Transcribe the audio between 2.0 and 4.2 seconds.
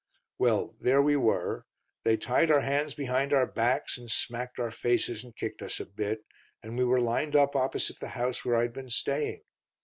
They tied our hands behind our backs, and